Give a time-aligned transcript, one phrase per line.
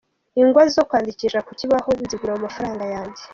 [0.41, 3.23] Ingwa zo kwandikisha ku kibaho nzigura mu mafaranga yanjye.